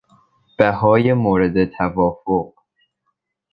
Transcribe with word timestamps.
بهای 0.57 1.13
مورد 1.13 1.65
توافق 1.77 2.53